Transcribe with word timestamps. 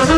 Selamat 0.00 0.16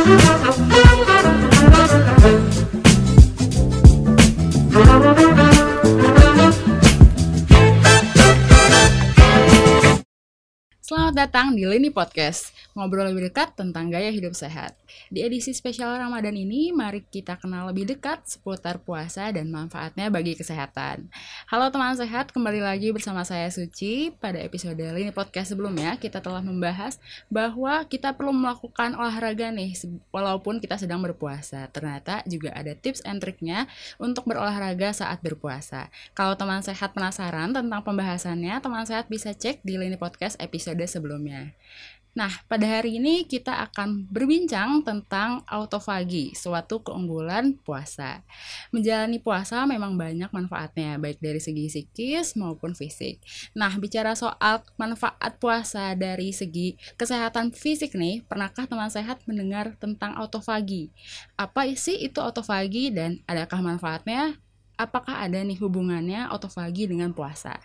datang 11.18 11.58
di 11.58 11.66
Lini 11.66 11.90
Podcast, 11.90 12.54
ngobrol 12.72 13.12
lebih 13.12 13.29
dekat 13.29 13.53
tentang 13.53 13.92
gaya 13.92 14.08
hidup 14.08 14.32
sehat. 14.32 14.72
Di 15.12 15.24
edisi 15.24 15.53
spesial 15.53 15.92
Ramadan 16.01 16.33
ini, 16.33 16.73
mari 16.73 17.05
kita 17.05 17.37
kenal 17.37 17.69
lebih 17.69 17.85
dekat 17.85 18.25
seputar 18.25 18.81
puasa 18.81 19.29
dan 19.29 19.53
manfaatnya 19.53 20.09
bagi 20.09 20.33
kesehatan. 20.33 21.13
Halo 21.53 21.69
teman 21.69 21.93
sehat, 21.93 22.32
kembali 22.32 22.64
lagi 22.64 22.89
bersama 22.91 23.25
saya 23.29 23.53
Suci. 23.53 24.09
Pada 24.17 24.41
episode 24.41 24.81
Lini 24.81 25.13
Podcast 25.13 25.53
sebelumnya, 25.53 26.00
kita 26.00 26.25
telah 26.25 26.41
membahas 26.41 26.96
bahwa 27.29 27.85
kita 27.85 28.17
perlu 28.17 28.32
melakukan 28.32 28.96
olahraga 28.96 29.53
nih, 29.53 29.77
walaupun 30.09 30.57
kita 30.57 30.81
sedang 30.81 31.04
berpuasa. 31.04 31.68
Ternyata 31.68 32.24
juga 32.24 32.56
ada 32.56 32.73
tips 32.73 33.04
and 33.04 33.20
triknya 33.20 33.68
untuk 34.00 34.24
berolahraga 34.24 34.96
saat 34.96 35.20
berpuasa. 35.20 35.92
Kalau 36.16 36.41
teman 36.41 36.64
sehat 36.64 36.96
penasaran 36.96 37.52
tentang 37.52 37.84
pembahasannya, 37.84 38.56
teman 38.64 38.88
sehat 38.88 39.12
bisa 39.12 39.36
cek 39.36 39.60
di 39.60 39.77
Lini 39.77 40.00
Podcast 40.00 40.41
episode 40.41 40.80
sebelumnya. 40.88 41.52
Nah, 42.12 42.28
pada 42.44 42.68
hari 42.68 43.00
ini 43.00 43.24
kita 43.24 43.64
akan 43.72 44.04
berbincang 44.12 44.84
tentang 44.84 45.40
autofagi, 45.48 46.36
suatu 46.36 46.84
keunggulan 46.84 47.56
puasa. 47.64 48.20
Menjalani 48.68 49.16
puasa 49.16 49.64
memang 49.64 49.96
banyak 49.96 50.28
manfaatnya, 50.28 51.00
baik 51.00 51.24
dari 51.24 51.40
segi 51.40 51.72
psikis 51.72 52.36
maupun 52.36 52.76
fisik. 52.76 53.16
Nah, 53.56 53.72
bicara 53.80 54.12
soal 54.12 54.60
manfaat 54.76 55.40
puasa 55.40 55.96
dari 55.96 56.36
segi 56.36 56.76
kesehatan 57.00 57.48
fisik 57.56 57.96
nih, 57.96 58.20
pernahkah 58.28 58.68
teman 58.68 58.92
sehat 58.92 59.24
mendengar 59.24 59.72
tentang 59.80 60.12
autofagi? 60.12 60.92
Apa 61.40 61.64
sih 61.72 61.96
itu 61.96 62.20
autofagi 62.20 62.92
dan 62.92 63.24
adakah 63.24 63.64
manfaatnya? 63.64 64.36
Apakah 64.76 65.24
ada 65.24 65.41
nih 65.41 65.56
hubungannya 65.56 66.28
autofagi 66.28 66.92
dengan 66.92 67.16
puasa? 67.16 67.56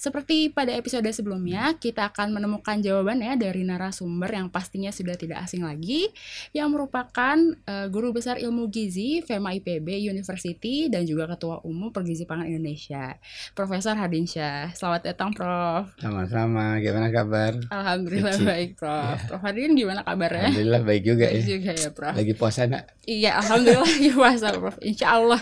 Seperti 0.00 0.48
pada 0.48 0.72
episode 0.72 1.06
sebelumnya, 1.12 1.76
kita 1.76 2.08
akan 2.12 2.32
menemukan 2.36 2.80
jawabannya 2.80 3.36
dari 3.36 3.62
narasumber 3.64 4.32
yang 4.32 4.48
pastinya 4.48 4.88
sudah 4.88 5.14
tidak 5.16 5.44
asing 5.44 5.64
lagi, 5.66 6.08
yang 6.56 6.72
merupakan 6.72 7.36
uh, 7.68 7.86
guru 7.92 8.14
besar 8.16 8.40
ilmu 8.40 8.72
gizi 8.72 9.20
FEMA 9.20 9.56
IPB 9.60 10.08
University 10.08 10.88
dan 10.88 11.04
juga 11.04 11.28
Ketua 11.30 11.60
Umum 11.66 11.92
Pergizi 11.92 12.24
Pangan 12.24 12.48
Indonesia, 12.48 13.16
Profesor 13.52 13.96
Hadinsyah. 13.96 14.72
Selamat 14.72 15.12
datang, 15.12 15.30
Prof. 15.36 15.92
Sama-sama. 16.00 16.80
Gimana 16.80 17.08
kabar? 17.12 17.56
Alhamdulillah 17.68 18.34
Kecil. 18.36 18.48
baik, 18.48 18.70
Prof. 18.80 19.16
Ya. 19.16 19.26
Prof 19.28 19.42
Hadin 19.42 19.76
gimana 19.76 20.00
kabarnya? 20.02 20.48
Alhamdulillah 20.50 20.82
baik 20.82 21.02
juga 21.04 21.26
baik 21.28 21.42
ya. 21.42 21.46
juga 21.46 21.70
ya, 21.76 21.90
Prof. 21.92 22.14
Lagi 22.16 22.34
puasa, 22.36 22.60
Nak? 22.66 22.84
Iya, 23.04 23.30
alhamdulillah 23.40 23.88
lagi 23.88 24.10
puasa, 24.12 24.46
Prof. 24.56 24.76
Insya 24.80 25.06
Allah. 25.18 25.40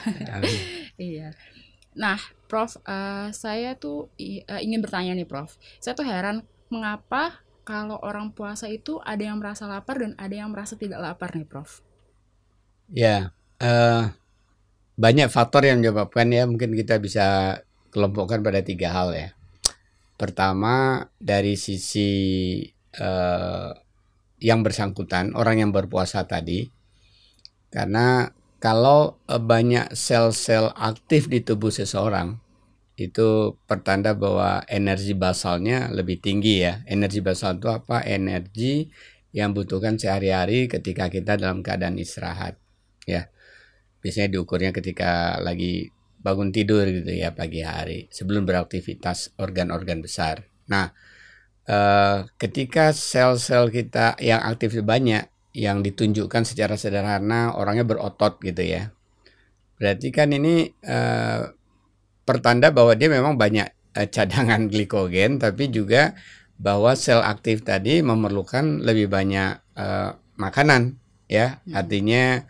iya. 0.98 1.34
Nah, 1.98 2.22
Prof, 2.46 2.78
uh, 2.86 3.28
saya 3.34 3.74
tuh 3.74 4.08
uh, 4.16 4.60
ingin 4.62 4.80
bertanya 4.80 5.12
nih, 5.18 5.26
Prof. 5.26 5.58
Saya 5.82 5.98
tuh 5.98 6.06
heran 6.06 6.46
mengapa 6.70 7.42
kalau 7.66 7.98
orang 8.00 8.32
puasa 8.32 8.70
itu 8.70 9.02
ada 9.02 9.20
yang 9.20 9.42
merasa 9.42 9.66
lapar 9.66 10.00
dan 10.00 10.14
ada 10.16 10.32
yang 10.32 10.54
merasa 10.54 10.78
tidak 10.78 11.02
lapar 11.02 11.34
nih, 11.34 11.44
Prof. 11.44 11.82
Ya, 12.88 13.34
uh, 13.60 14.14
banyak 14.94 15.28
faktor 15.28 15.66
yang 15.66 15.82
menyebabkan 15.82 16.30
ya. 16.30 16.46
Mungkin 16.46 16.72
kita 16.72 17.02
bisa 17.02 17.60
kelompokkan 17.90 18.40
pada 18.40 18.62
tiga 18.62 18.94
hal 18.94 19.12
ya. 19.12 19.28
Pertama 20.14 21.04
dari 21.18 21.58
sisi 21.58 22.10
uh, 22.96 23.74
yang 24.38 24.62
bersangkutan, 24.62 25.34
orang 25.34 25.66
yang 25.66 25.70
berpuasa 25.74 26.24
tadi, 26.24 26.70
karena 27.74 28.30
kalau 28.58 29.18
eh, 29.30 29.38
banyak 29.38 29.94
sel-sel 29.94 30.74
aktif 30.74 31.30
di 31.30 31.42
tubuh 31.42 31.70
seseorang 31.70 32.38
itu 32.98 33.54
pertanda 33.70 34.10
bahwa 34.18 34.66
energi 34.66 35.14
basalnya 35.14 35.86
lebih 35.94 36.18
tinggi 36.18 36.66
ya. 36.66 36.82
Energi 36.82 37.22
basal 37.22 37.62
itu 37.62 37.70
apa? 37.70 38.02
Energi 38.02 38.90
yang 39.30 39.54
butuhkan 39.54 39.94
sehari-hari 39.94 40.66
ketika 40.66 41.06
kita 41.06 41.38
dalam 41.38 41.62
keadaan 41.62 41.94
istirahat 41.94 42.58
ya. 43.06 43.30
Biasanya 44.02 44.34
diukurnya 44.34 44.74
ketika 44.74 45.38
lagi 45.38 45.94
bangun 46.18 46.50
tidur 46.50 46.90
gitu 46.90 47.14
ya 47.14 47.30
pagi 47.30 47.62
hari 47.62 48.10
sebelum 48.10 48.42
beraktivitas 48.42 49.38
organ-organ 49.38 50.02
besar. 50.02 50.50
Nah, 50.66 50.90
eh, 51.70 52.26
ketika 52.34 52.90
sel-sel 52.90 53.70
kita 53.70 54.18
yang 54.18 54.42
aktif 54.42 54.74
banyak 54.82 55.30
yang 55.58 55.82
ditunjukkan 55.82 56.46
secara 56.46 56.78
sederhana 56.78 57.58
orangnya 57.58 57.82
berotot 57.82 58.38
gitu 58.38 58.62
ya. 58.62 58.94
Berarti 59.82 60.14
kan 60.14 60.30
ini 60.30 60.70
uh, 60.86 61.50
pertanda 62.22 62.70
bahwa 62.70 62.94
dia 62.94 63.10
memang 63.10 63.34
banyak 63.34 63.66
uh, 63.98 64.06
cadangan 64.06 64.66
glikogen 64.70 65.42
tapi 65.42 65.66
juga 65.74 66.14
bahwa 66.58 66.94
sel 66.94 67.22
aktif 67.22 67.66
tadi 67.66 68.02
memerlukan 68.02 68.86
lebih 68.86 69.10
banyak 69.10 69.58
uh, 69.74 70.14
makanan 70.38 70.94
ya. 71.26 71.58
Hmm. 71.66 71.74
Artinya 71.74 72.46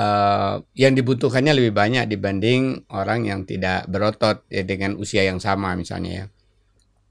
uh, 0.00 0.64
yang 0.72 0.96
dibutuhkannya 0.96 1.52
lebih 1.52 1.76
banyak 1.76 2.08
dibanding 2.08 2.88
orang 2.88 3.28
yang 3.28 3.44
tidak 3.44 3.84
berotot 3.84 4.48
ya 4.48 4.64
dengan 4.64 4.96
usia 4.96 5.28
yang 5.28 5.40
sama 5.44 5.76
misalnya 5.76 6.24
ya. 6.24 6.26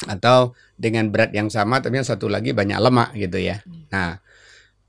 Atau 0.09 0.57
dengan 0.79 1.13
berat 1.13 1.35
yang 1.37 1.53
sama 1.53 1.83
tapi 1.85 2.01
yang 2.01 2.07
satu 2.07 2.25
lagi 2.29 2.49
banyak 2.49 2.81
lemak 2.81 3.13
gitu 3.13 3.37
ya. 3.37 3.61
Hmm. 3.65 3.85
Nah, 3.93 4.09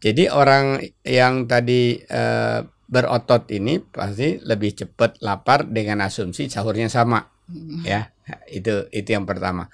jadi 0.00 0.32
orang 0.32 0.80
yang 1.04 1.44
tadi 1.44 2.00
uh, 2.08 2.64
berotot 2.90 3.46
ini 3.52 3.78
pasti 3.78 4.40
lebih 4.42 4.74
cepat 4.74 5.20
lapar 5.22 5.68
dengan 5.68 6.02
asumsi 6.02 6.50
sahurnya 6.50 6.90
sama, 6.90 7.22
hmm. 7.46 7.86
ya 7.86 8.10
itu 8.50 8.88
itu 8.90 9.12
yang 9.12 9.28
pertama. 9.28 9.68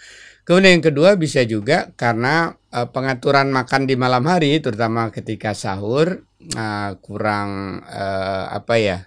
Kemudian 0.46 0.78
yang 0.78 0.86
kedua 0.86 1.18
bisa 1.18 1.42
juga 1.42 1.90
karena 1.98 2.54
uh, 2.70 2.86
pengaturan 2.90 3.50
makan 3.50 3.86
di 3.86 3.94
malam 3.98 4.26
hari, 4.26 4.58
terutama 4.62 5.10
ketika 5.10 5.54
sahur 5.54 6.22
uh, 6.54 6.90
kurang 7.02 7.82
uh, 7.82 8.50
apa 8.50 8.74
ya, 8.78 8.98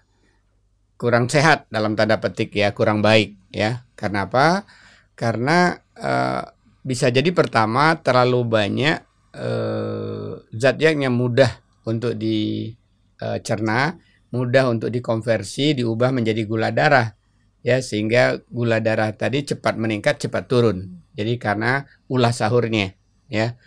kurang 1.00 1.32
sehat 1.32 1.68
dalam 1.72 1.96
tanda 1.96 2.20
petik 2.20 2.52
ya, 2.56 2.76
kurang 2.76 3.00
baik 3.00 3.40
ya. 3.56 3.88
Karena 3.96 4.28
apa? 4.28 4.68
Karena 5.16 5.80
uh, 6.00 6.44
bisa 6.84 7.12
jadi 7.12 7.32
pertama 7.32 7.96
terlalu 8.00 8.44
banyak 8.44 9.09
uh, 9.36 10.42
zat 10.56 10.80
yang 10.82 11.14
mudah 11.14 11.62
untuk 11.86 12.16
dicerna, 12.18 13.80
eh, 13.80 13.90
mudah 14.34 14.70
untuk 14.70 14.90
dikonversi, 14.94 15.78
diubah 15.78 16.14
menjadi 16.14 16.42
gula 16.46 16.70
darah, 16.70 17.14
ya 17.62 17.82
sehingga 17.84 18.42
gula 18.50 18.80
darah 18.80 19.14
tadi 19.14 19.46
cepat 19.46 19.76
meningkat, 19.76 20.22
cepat 20.22 20.50
turun. 20.50 21.04
Jadi 21.14 21.36
karena 21.36 21.84
ulah 22.08 22.32
sahurnya, 22.32 22.96
ya. 23.28 23.60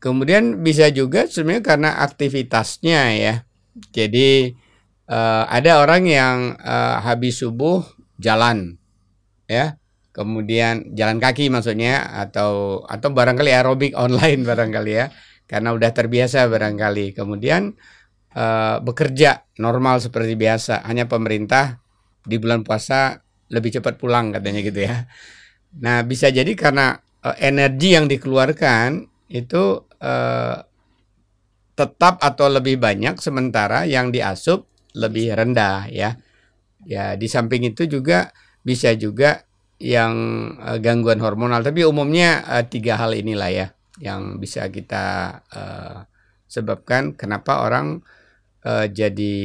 Kemudian 0.00 0.64
bisa 0.64 0.88
juga 0.92 1.28
sebenarnya 1.28 1.64
karena 1.64 1.90
aktivitasnya 2.04 3.00
ya. 3.20 3.34
Jadi 3.92 4.56
uh, 5.08 5.44
ada 5.48 5.80
orang 5.84 6.08
yang 6.08 6.36
uh, 6.56 7.00
habis 7.04 7.40
subuh 7.40 7.84
jalan, 8.20 8.76
ya 9.48 9.79
kemudian 10.10 10.90
jalan 10.94 11.22
kaki 11.22 11.48
maksudnya 11.50 12.02
atau 12.18 12.82
atau 12.86 13.08
barangkali 13.14 13.50
aerobik 13.50 13.92
online 14.04 14.42
barangkali 14.42 14.92
ya 14.92 15.06
karena 15.50 15.74
udah 15.74 15.90
terbiasa 15.90 16.46
barangkali. 16.46 17.10
Kemudian 17.18 17.74
uh, 18.38 18.78
bekerja 18.78 19.50
normal 19.58 19.98
seperti 19.98 20.38
biasa 20.38 20.86
hanya 20.86 21.10
pemerintah 21.10 21.82
di 22.22 22.38
bulan 22.38 22.62
puasa 22.62 23.18
lebih 23.50 23.74
cepat 23.74 23.98
pulang 23.98 24.30
katanya 24.30 24.60
gitu 24.62 24.86
ya. 24.86 25.10
Nah 25.82 26.06
bisa 26.06 26.30
jadi 26.30 26.54
karena 26.54 26.94
uh, 27.26 27.34
energi 27.42 27.98
yang 27.98 28.06
dikeluarkan 28.06 29.10
itu 29.30 29.82
uh, 29.98 30.56
tetap 31.74 32.22
atau 32.22 32.46
lebih 32.46 32.78
banyak 32.78 33.18
sementara 33.18 33.90
yang 33.90 34.14
diasup 34.14 34.70
lebih 34.94 35.34
rendah 35.34 35.90
ya. 35.90 36.14
Ya 36.86 37.18
di 37.18 37.26
samping 37.26 37.66
itu 37.66 37.90
juga 37.90 38.30
bisa 38.62 38.94
juga 38.94 39.49
yang 39.80 40.14
uh, 40.60 40.76
gangguan 40.76 41.18
hormonal. 41.24 41.64
Tapi 41.64 41.82
umumnya 41.88 42.44
uh, 42.44 42.64
tiga 42.68 43.00
hal 43.00 43.16
inilah 43.16 43.50
ya 43.50 43.66
yang 43.98 44.36
bisa 44.36 44.68
kita 44.68 45.40
uh, 45.50 46.04
sebabkan 46.44 47.16
kenapa 47.16 47.64
orang 47.64 48.04
uh, 48.68 48.86
jadi 48.86 49.36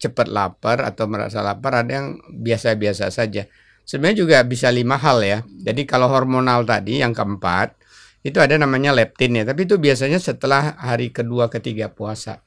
cepat 0.00 0.32
lapar 0.32 0.80
atau 0.82 1.04
merasa 1.06 1.44
lapar. 1.44 1.84
Ada 1.84 1.92
yang 1.92 2.08
biasa-biasa 2.40 3.12
saja. 3.12 3.44
Sebenarnya 3.84 4.24
juga 4.24 4.36
bisa 4.48 4.72
lima 4.72 4.96
hal 4.96 5.20
ya. 5.20 5.38
Jadi 5.44 5.84
kalau 5.84 6.08
hormonal 6.08 6.64
tadi 6.64 7.04
yang 7.04 7.12
keempat 7.12 7.76
itu 8.24 8.40
ada 8.40 8.56
namanya 8.56 8.96
leptin 8.96 9.36
ya. 9.36 9.44
Tapi 9.44 9.68
itu 9.68 9.76
biasanya 9.76 10.16
setelah 10.16 10.80
hari 10.80 11.12
kedua 11.12 11.52
ketiga 11.52 11.92
puasa. 11.92 12.40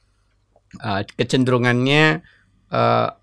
Uh, 0.82 1.06
kecenderungannya 1.14 2.26
uh, 2.74 3.14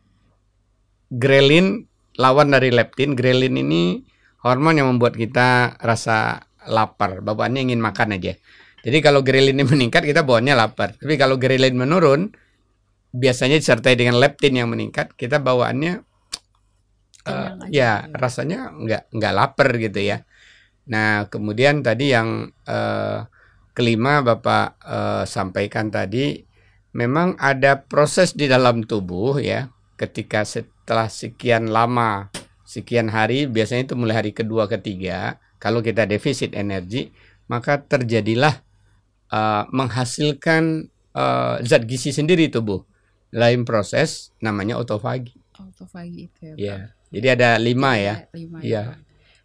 grelin 1.12 1.91
lawan 2.22 2.54
dari 2.54 2.70
leptin. 2.70 3.18
Grelin 3.18 3.58
ini 3.58 4.06
hormon 4.46 4.78
yang 4.78 4.88
membuat 4.94 5.18
kita 5.18 5.82
rasa 5.82 6.46
lapar, 6.70 7.26
bawaannya 7.26 7.74
ingin 7.74 7.82
makan 7.82 8.18
aja. 8.18 8.38
Jadi 8.82 8.98
kalau 9.02 9.22
grelinnya 9.26 9.66
meningkat 9.74 10.06
kita 10.06 10.22
bawaannya 10.26 10.56
lapar. 10.58 10.98
Tapi 10.98 11.16
kalau 11.18 11.42
grelin 11.42 11.74
menurun 11.78 12.34
biasanya 13.12 13.58
disertai 13.58 13.98
dengan 13.98 14.22
leptin 14.22 14.58
yang 14.58 14.70
meningkat, 14.70 15.14
kita 15.18 15.42
bawaannya 15.42 16.06
uh, 17.28 17.68
ya 17.70 18.08
rasanya 18.14 18.72
nggak 18.74 19.14
nggak 19.14 19.34
lapar 19.34 19.70
gitu 19.78 20.00
ya. 20.02 20.24
Nah 20.90 21.30
kemudian 21.30 21.86
tadi 21.86 22.14
yang 22.14 22.50
uh, 22.66 23.28
kelima 23.72 24.26
bapak 24.26 24.80
uh, 24.84 25.24
sampaikan 25.30 25.94
tadi, 25.94 26.42
memang 26.98 27.38
ada 27.38 27.86
proses 27.86 28.34
di 28.36 28.50
dalam 28.50 28.84
tubuh 28.84 29.40
ya, 29.40 29.70
ketika 29.96 30.44
setelah 30.92 31.08
sekian 31.08 31.72
lama, 31.72 32.28
sekian 32.68 33.08
hari, 33.08 33.48
biasanya 33.48 33.88
itu 33.88 33.96
mulai 33.96 34.20
hari 34.20 34.36
kedua 34.36 34.68
ketiga, 34.68 35.40
kalau 35.56 35.80
kita 35.80 36.04
defisit 36.04 36.52
energi, 36.52 37.16
maka 37.48 37.80
terjadilah 37.80 38.60
uh, 39.32 39.64
menghasilkan 39.72 40.92
uh, 41.16 41.64
zat 41.64 41.88
gizi 41.88 42.12
sendiri 42.12 42.52
tubuh. 42.52 42.84
Lain 43.32 43.64
proses 43.64 44.36
namanya 44.44 44.76
autofagi. 44.84 45.40
Autofagi 45.56 46.28
itu 46.28 46.40
ya. 46.44 46.56
Ya. 46.60 46.78
Jadi 47.08 47.28
ada 47.40 47.56
lima 47.56 47.96
ya. 47.96 48.28
Lima. 48.36 48.60
Ya. 48.60 49.00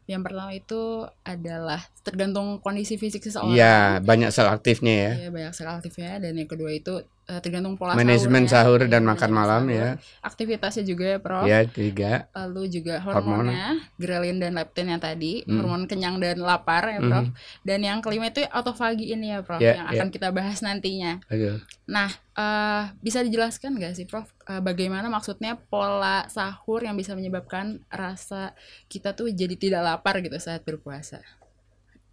Yang 0.07 0.23
pertama 0.23 0.51
itu 0.55 0.83
adalah 1.27 1.83
tergantung 2.07 2.63
kondisi 2.63 2.95
fisik 2.95 3.27
seseorang. 3.27 3.59
Iya, 3.59 3.99
banyak 3.99 4.31
sel 4.31 4.47
aktifnya 4.47 4.95
ya. 4.95 5.13
Iya, 5.27 5.31
banyak 5.35 5.53
sel 5.53 5.67
aktifnya 5.67 6.23
dan 6.23 6.39
yang 6.39 6.47
kedua 6.47 6.71
itu 6.71 7.03
uh, 7.27 7.41
tergantung 7.43 7.75
pola 7.75 7.99
manajemen 7.99 8.47
sahur 8.47 8.87
dan 8.87 9.03
ya, 9.03 9.09
makan 9.11 9.31
malam 9.35 9.63
sahur. 9.67 9.75
ya. 9.75 9.89
Aktivitasnya 10.23 10.85
juga 10.87 11.05
ya, 11.11 11.19
Prof. 11.19 11.45
Ya, 11.45 11.59
tiga. 11.67 12.31
Lalu 12.39 12.63
juga 12.71 13.03
hormonnya, 13.03 13.75
Hormon. 13.75 13.99
grelin 13.99 14.39
dan 14.39 14.53
leptin 14.55 14.87
yang 14.95 15.03
tadi, 15.03 15.43
hmm. 15.43 15.59
hormon 15.59 15.83
kenyang 15.91 16.23
dan 16.23 16.39
lapar 16.39 16.87
ya, 16.87 17.03
Prof. 17.03 17.27
Hmm. 17.27 17.35
Dan 17.67 17.83
yang 17.83 17.99
kelima 17.99 18.31
itu 18.31 18.47
autofagi 18.47 19.11
ini 19.11 19.35
ya, 19.35 19.43
Prof, 19.43 19.59
ya, 19.59 19.83
yang 19.83 19.87
akan 19.91 20.09
ya. 20.11 20.15
kita 20.15 20.29
bahas 20.31 20.63
nantinya. 20.63 21.19
Ayo. 21.27 21.59
Nah, 21.91 22.15
uh, 22.37 22.93
bisa 23.01 23.25
dijelaskan 23.25 23.81
nggak 23.81 23.97
sih, 23.97 24.07
Prof, 24.07 24.29
uh, 24.47 24.61
bagaimana 24.61 25.09
maksudnya 25.09 25.57
pola 25.57 26.29
sahur 26.29 26.85
yang 26.85 26.95
bisa 26.95 27.17
menyebabkan 27.17 27.83
rasa 27.89 28.53
kita 28.87 29.17
tuh 29.17 29.33
jadi 29.33 29.57
tidak 29.57 29.83
lapar 29.83 30.21
gitu 30.21 30.37
saat 30.37 30.63
berpuasa? 30.63 31.25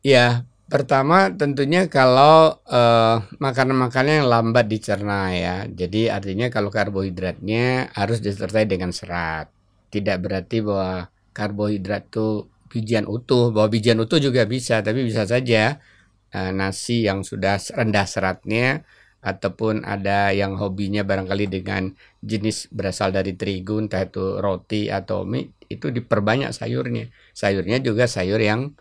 Ya, 0.03 0.47
Pertama 0.63 1.27
tentunya 1.27 1.91
kalau 1.91 2.55
uh, 2.65 3.17
makanan-makanan 3.37 4.23
yang 4.23 4.29
lambat 4.31 4.65
dicerna 4.71 5.29
ya. 5.35 5.67
Jadi 5.67 6.07
artinya 6.07 6.47
kalau 6.47 6.71
karbohidratnya 6.71 7.91
harus 7.91 8.23
disertai 8.23 8.63
dengan 8.65 8.95
serat. 8.95 9.51
Tidak 9.91 10.17
berarti 10.23 10.63
bahwa 10.63 11.11
karbohidrat 11.35 12.09
itu 12.09 12.47
bijian 12.71 13.05
utuh, 13.05 13.51
bahwa 13.53 13.69
bijian 13.69 13.99
utuh 14.01 14.17
juga 14.17 14.47
bisa, 14.49 14.81
tapi 14.81 15.05
bisa 15.05 15.27
saja 15.29 15.77
nasi 16.33 17.05
yang 17.05 17.21
sudah 17.21 17.61
rendah 17.77 18.09
seratnya 18.09 18.81
ataupun 19.23 19.87
ada 19.87 20.35
yang 20.35 20.59
hobinya 20.59 21.07
barangkali 21.07 21.47
dengan 21.47 21.95
jenis 22.19 22.67
berasal 22.75 23.15
dari 23.15 23.39
terigu 23.39 23.79
entah 23.79 24.03
itu 24.03 24.43
roti 24.43 24.91
atau 24.91 25.23
mie 25.23 25.55
itu 25.71 25.89
diperbanyak 25.89 26.51
sayurnya. 26.51 27.07
Sayurnya 27.31 27.79
juga 27.79 28.05
sayur 28.05 28.43
yang 28.43 28.75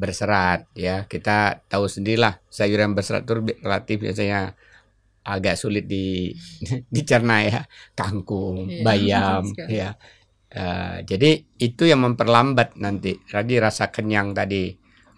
berserat 0.00 0.66
ya. 0.72 1.04
Kita 1.04 1.60
tahu 1.68 1.86
sendirilah 1.86 2.40
sayuran 2.48 2.96
berserat 2.96 3.28
itu 3.28 3.34
relatif 3.60 4.00
biasanya 4.00 4.56
agak 5.22 5.54
sulit 5.60 5.84
di 5.84 6.32
dicerna 6.94 7.44
ya. 7.44 7.60
Kangkung 7.92 8.72
iya, 8.72 8.82
bayam 8.86 9.44
ya. 9.68 9.94
Uh, 10.52 11.00
jadi 11.04 11.44
itu 11.60 11.84
yang 11.84 12.00
memperlambat 12.00 12.80
nanti. 12.80 13.20
Tadi 13.28 13.60
rasa 13.60 13.92
kenyang 13.92 14.32
tadi 14.32 14.72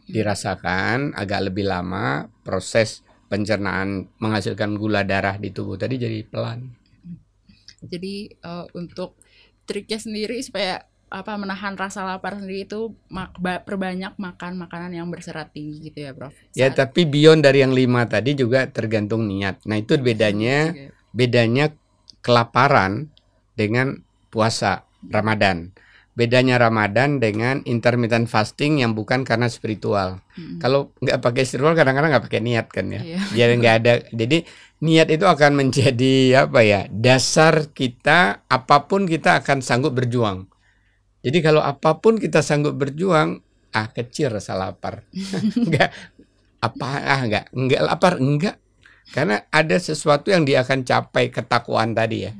dirasakan 0.04 1.16
agak 1.16 1.48
lebih 1.48 1.64
lama 1.64 2.28
proses 2.44 3.00
pencernaan 3.34 4.06
menghasilkan 4.22 4.78
gula 4.78 5.02
darah 5.02 5.34
di 5.34 5.50
tubuh 5.50 5.74
tadi 5.74 5.98
jadi 5.98 6.22
pelan 6.22 6.70
jadi 7.82 8.30
uh, 8.46 8.70
untuk 8.78 9.18
triknya 9.66 9.98
sendiri 9.98 10.38
supaya 10.40 10.86
apa 11.14 11.38
menahan 11.38 11.78
rasa 11.78 12.02
lapar 12.02 12.42
sendiri 12.42 12.66
itu 12.66 12.90
mak 13.06 13.38
perbanyak 13.38 14.18
makan 14.18 14.58
makanan 14.58 14.98
yang 14.98 15.06
berserat 15.06 15.54
tinggi 15.54 15.78
gitu 15.92 16.10
ya, 16.10 16.10
Prof. 16.10 16.34
Ya, 16.34 16.42
Saat... 16.42 16.58
Ya, 16.58 16.68
tapi 16.74 17.06
beyond 17.06 17.46
dari 17.46 17.62
yang 17.62 17.70
lima 17.70 18.02
tadi 18.10 18.34
juga 18.34 18.66
tergantung 18.66 19.30
niat. 19.30 19.62
Nah, 19.62 19.78
itu 19.78 19.94
bedanya 19.94 20.74
bedanya 21.18 21.70
kelaparan 22.18 23.14
dengan 23.54 24.02
puasa 24.34 24.82
Ramadan. 25.06 25.70
Bedanya 26.14 26.62
Ramadan 26.62 27.18
dengan 27.18 27.58
intermittent 27.66 28.30
fasting 28.30 28.78
yang 28.78 28.94
bukan 28.94 29.26
karena 29.26 29.50
spiritual. 29.50 30.22
Hmm. 30.38 30.62
Kalau 30.62 30.94
nggak 31.02 31.18
pakai 31.18 31.42
spiritual 31.42 31.74
kadang-kadang 31.74 32.14
nggak 32.14 32.24
pakai 32.30 32.42
niat 32.42 32.66
kan 32.70 32.86
ya. 32.86 33.02
Iya. 33.02 33.20
Jadi 33.34 33.52
nggak 33.58 33.74
ada. 33.82 33.92
Jadi 34.14 34.38
niat 34.86 35.08
itu 35.10 35.26
akan 35.26 35.52
menjadi 35.58 36.46
apa 36.46 36.60
ya 36.62 36.80
dasar 36.86 37.74
kita 37.74 38.46
apa 38.46 38.76
pun 38.86 39.10
kita 39.10 39.42
akan 39.42 39.58
sanggup 39.58 39.98
berjuang. 39.98 40.46
Jadi 41.24 41.38
kalau 41.42 41.64
apa 41.64 41.98
pun 41.98 42.20
kita 42.20 42.44
sanggup 42.44 42.76
berjuang, 42.76 43.42
ah 43.74 43.88
kecil 43.90 44.30
rasa 44.30 44.54
lapar. 44.54 45.02
enggak 45.66 45.90
apa 46.62 46.86
ah 47.02 47.20
enggak, 47.26 47.44
enggak 47.50 47.80
lapar 47.82 48.14
enggak. 48.22 48.56
Karena 49.10 49.42
ada 49.52 49.76
sesuatu 49.76 50.32
yang 50.32 50.46
dia 50.48 50.64
akan 50.64 50.86
capai 50.86 51.28
ketakwaan 51.28 51.92
tadi 51.92 52.28
ya. 52.28 52.32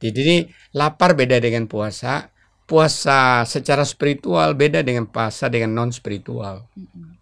Jadi 0.00 0.18
ini 0.20 0.38
lapar 0.76 1.16
beda 1.16 1.40
dengan 1.40 1.66
puasa. 1.66 2.28
Puasa 2.66 3.46
secara 3.46 3.86
spiritual 3.86 4.58
beda 4.58 4.82
dengan 4.82 5.06
puasa 5.06 5.46
dengan 5.46 5.70
non 5.70 5.90
spiritual. 5.94 6.66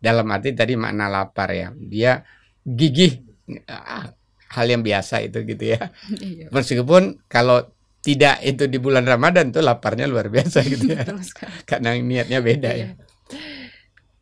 Dalam 0.00 0.26
arti 0.32 0.56
tadi 0.56 0.72
makna 0.74 1.12
lapar 1.12 1.52
ya. 1.52 1.68
Dia 1.76 2.24
gigih 2.64 3.20
ah, 3.68 4.08
hal 4.54 4.66
yang 4.70 4.80
biasa 4.80 5.20
itu 5.20 5.44
gitu 5.44 5.76
ya. 5.76 5.92
Iya. 6.24 6.48
Meskipun 6.48 7.20
kalau 7.28 7.68
tidak 8.04 8.44
itu 8.44 8.68
di 8.68 8.76
bulan 8.76 9.08
Ramadan 9.08 9.48
tuh 9.48 9.64
laparnya 9.64 10.04
luar 10.04 10.28
biasa 10.28 10.60
gitu 10.72 10.92
ya. 10.92 11.04
Karena 11.64 11.96
niatnya 11.96 12.38
beda 12.44 12.70
ya. 12.70 12.76
iya. 12.76 12.88
ya. 12.92 13.04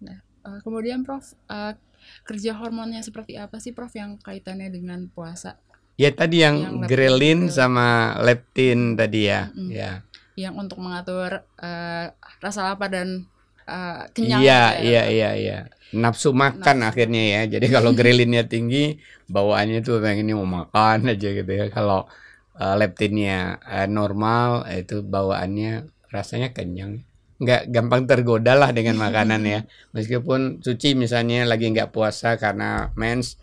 Nah, 0.03 0.19
uh, 0.47 0.59
kemudian 0.63 1.03
Prof 1.03 1.35
uh, 1.51 1.75
kerja 2.23 2.55
hormonnya 2.59 3.03
seperti 3.03 3.39
apa 3.39 3.59
sih 3.59 3.75
Prof 3.75 3.91
yang 3.95 4.19
kaitannya 4.23 4.71
dengan 4.71 5.11
puasa? 5.11 5.59
Ya 6.01 6.09
tadi 6.09 6.41
yang, 6.41 6.57
yang 6.59 6.77
grelin 6.89 7.53
sama 7.53 8.17
leptin 8.23 8.97
tadi 8.97 9.29
ya. 9.29 9.53
Mm 9.53 9.59
-hmm. 9.59 9.71
Ya. 9.71 9.93
Yang 10.35 10.55
untuk 10.57 10.79
mengatur 10.81 11.45
uh, 11.61 12.07
rasa 12.41 12.73
lapar 12.73 12.89
dan 12.93 13.29
uh, 13.69 14.09
kenyang. 14.17 14.41
Iya, 14.41 14.63
gitu 14.81 14.85
ya, 14.89 15.03
iya, 15.03 15.03
iya, 15.09 15.31
iya. 15.37 15.59
Nafsu 15.93 16.33
makan 16.33 16.83
Nafsu. 16.83 16.89
akhirnya 16.93 17.23
ya. 17.23 17.41
Jadi 17.59 17.67
kalau 17.69 17.93
grelinnya 17.99 18.49
tinggi, 18.49 18.97
bawaannya 19.29 19.85
tuh 19.85 20.01
pengen 20.01 20.33
mau 20.37 20.65
makan 20.65 21.07
aja 21.13 21.29
gitu 21.33 21.53
ya. 21.53 21.69
Kalau 21.69 22.09
uh, 22.57 22.75
leptinnya 22.77 23.61
uh, 23.65 23.89
normal 23.89 24.65
itu 24.69 25.01
bawaannya 25.05 25.89
rasanya 26.13 26.53
kenyang 26.53 27.05
nggak 27.43 27.75
gampang 27.75 28.07
tergoda 28.07 28.55
lah 28.55 28.71
dengan 28.71 28.95
makanan 29.05 29.43
ya 29.43 29.61
meskipun 29.91 30.63
suci 30.63 30.95
misalnya 30.95 31.43
lagi 31.43 31.67
nggak 31.67 31.91
puasa 31.91 32.39
karena 32.39 32.95
mens 32.95 33.41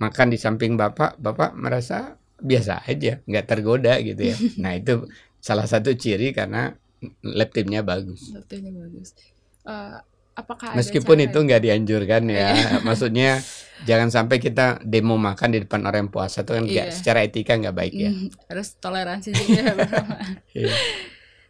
makan 0.00 0.32
di 0.32 0.38
samping 0.40 0.80
bapak 0.80 1.20
bapak 1.20 1.52
merasa 1.52 2.16
biasa 2.40 2.84
aja 2.88 3.20
nggak 3.28 3.46
tergoda 3.48 4.00
gitu 4.00 4.32
ya 4.32 4.36
nah 4.56 4.72
itu 4.72 5.04
salah 5.46 5.70
satu 5.70 5.94
ciri 5.94 6.34
karena 6.34 6.74
leptinnya 7.22 7.86
bagus 7.86 8.34
leptinnya 8.34 8.74
bagus 8.74 9.14
uh, 9.62 10.02
apakah 10.34 10.74
meskipun 10.74 11.22
itu 11.22 11.38
nggak 11.38 11.62
dianjurkan 11.62 12.26
ya 12.26 12.50
iya. 12.50 12.68
maksudnya 12.86 13.38
jangan 13.86 14.10
sampai 14.10 14.42
kita 14.42 14.82
demo 14.82 15.14
makan 15.14 15.54
di 15.54 15.58
depan 15.62 15.86
orang 15.86 16.06
yang 16.06 16.12
puasa 16.12 16.42
itu 16.42 16.50
kan 16.50 16.64
iya. 16.66 16.90
secara 16.90 17.22
etika 17.22 17.54
nggak 17.54 17.76
baik 17.78 17.94
ya 17.94 18.10
mm, 18.10 18.50
harus 18.50 18.74
toleransi 18.82 19.30
juga 19.38 19.62
ya 19.62 19.74
iya. 20.66 20.74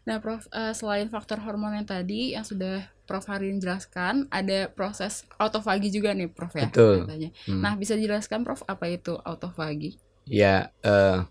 nah 0.04 0.20
prof 0.20 0.44
uh, 0.52 0.76
selain 0.76 1.08
faktor 1.08 1.40
hormon 1.40 1.80
yang 1.80 1.88
tadi 1.88 2.36
yang 2.36 2.44
sudah 2.44 2.84
prof 3.08 3.24
Harin 3.32 3.58
jelaskan 3.58 4.28
ada 4.28 4.68
proses 4.68 5.24
autofagi 5.40 5.88
juga 5.88 6.12
nih 6.12 6.28
prof 6.28 6.52
ya 6.52 6.68
Betul. 6.68 7.08
katanya 7.08 7.30
hmm. 7.48 7.62
nah 7.64 7.72
bisa 7.80 7.96
dijelaskan 7.96 8.44
prof 8.44 8.60
apa 8.68 8.92
itu 8.92 9.16
autofagi 9.24 9.96
ya 10.28 10.70
uh, 10.86 11.26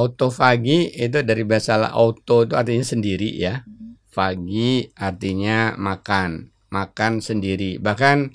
autofagi 0.00 0.96
itu 0.96 1.20
dari 1.20 1.44
bahasa 1.44 1.76
auto 1.92 2.48
itu 2.48 2.56
artinya 2.56 2.86
sendiri 2.86 3.28
ya 3.36 3.60
fagi 4.08 4.88
artinya 4.96 5.76
makan 5.76 6.50
makan 6.70 7.20
sendiri. 7.20 7.82
Bahkan 7.82 8.32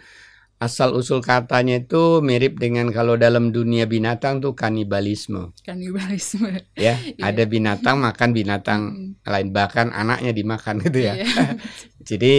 asal 0.59 0.95
usul 0.95 1.19
katanya 1.19 1.83
itu 1.83 2.23
mirip 2.23 2.59
dengan 2.59 2.87
kalau 2.91 3.19
dalam 3.19 3.51
dunia 3.51 3.87
binatang 3.87 4.39
tuh 4.39 4.53
kanibalisme. 4.55 5.55
Kanibalisme. 5.63 6.63
Ya, 6.75 6.99
yeah. 6.99 7.31
ada 7.31 7.43
binatang 7.47 8.03
makan 8.03 8.29
binatang 8.35 8.81
hmm. 8.91 9.27
lain 9.27 9.49
bahkan 9.55 9.89
anaknya 9.95 10.31
dimakan 10.35 10.83
gitu 10.83 10.99
ya. 11.11 11.13
Yeah. 11.23 11.59
Jadi 12.09 12.35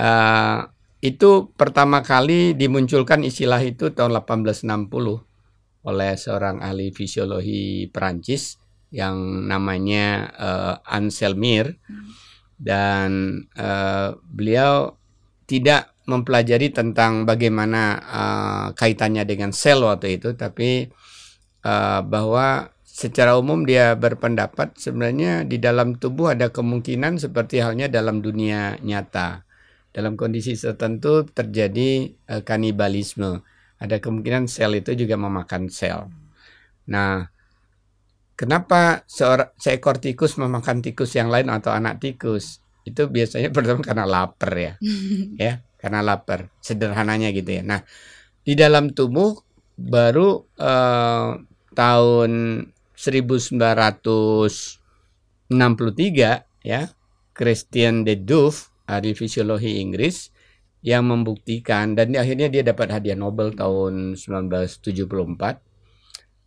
uh, 0.00 0.68
itu 1.02 1.50
pertama 1.58 2.04
kali 2.04 2.54
dimunculkan 2.54 3.26
istilah 3.26 3.58
itu 3.58 3.90
tahun 3.90 4.14
1860 4.22 5.31
oleh 5.82 6.14
seorang 6.14 6.62
ahli 6.62 6.94
fisiologi 6.94 7.90
Perancis 7.90 8.58
yang 8.92 9.48
namanya 9.48 10.30
uh, 10.36 10.74
Anselmir 10.84 11.80
hmm. 11.88 12.10
dan 12.60 13.40
uh, 13.56 14.14
beliau 14.28 14.94
tidak 15.48 15.92
mempelajari 16.06 16.74
tentang 16.74 17.24
bagaimana 17.24 17.82
uh, 18.02 18.66
kaitannya 18.74 19.22
dengan 19.22 19.54
sel 19.54 19.86
waktu 19.86 20.18
itu, 20.18 20.34
tapi 20.34 20.90
uh, 21.62 22.00
bahwa 22.02 22.70
secara 22.82 23.38
umum 23.38 23.64
dia 23.64 23.94
berpendapat 23.96 24.76
sebenarnya 24.76 25.46
di 25.46 25.56
dalam 25.56 25.96
tubuh 25.96 26.34
ada 26.34 26.50
kemungkinan 26.52 27.16
seperti 27.22 27.62
halnya 27.62 27.88
dalam 27.88 28.20
dunia 28.20 28.76
nyata. 28.82 29.46
Dalam 29.92 30.16
kondisi 30.16 30.56
tertentu 30.56 31.24
terjadi 31.28 32.12
uh, 32.28 32.42
kanibalisme. 32.42 33.44
Ada 33.82 33.98
kemungkinan 33.98 34.46
sel 34.46 34.78
itu 34.78 34.94
juga 34.94 35.18
memakan 35.18 35.66
sel. 35.66 36.06
Nah, 36.86 37.26
kenapa 38.38 39.02
seorang 39.10 39.50
seekor 39.58 39.98
tikus 39.98 40.38
memakan 40.38 40.78
tikus 40.78 41.18
yang 41.18 41.34
lain 41.34 41.50
atau 41.50 41.74
anak 41.74 41.98
tikus? 41.98 42.62
Itu 42.86 43.10
biasanya 43.10 43.50
pertama 43.56 43.82
karena 43.82 44.06
lapar 44.06 44.54
ya. 44.54 44.72
ya, 45.50 45.66
karena 45.82 45.98
lapar. 46.06 46.46
Sederhananya 46.62 47.34
gitu 47.34 47.58
ya. 47.58 47.66
Nah, 47.66 47.82
di 48.46 48.54
dalam 48.54 48.94
tubuh 48.94 49.34
baru 49.74 50.46
uh, 50.62 51.42
tahun 51.74 52.30
1963 52.94 54.78
ya 56.62 56.82
Christian 57.32 58.04
de 58.06 58.14
Duve 58.20 58.70
ahli 58.86 59.16
fisiologi 59.16 59.80
Inggris 59.80 60.31
yang 60.82 61.06
membuktikan 61.06 61.94
dan 61.94 62.10
akhirnya 62.18 62.50
dia 62.50 62.66
dapat 62.66 62.90
hadiah 62.90 63.14
Nobel 63.14 63.54
tahun 63.54 64.18
1974. 64.18 65.62